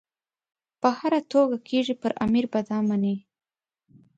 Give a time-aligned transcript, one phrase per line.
[0.81, 3.15] په هره توګه کېږي پر امیر به دا مني.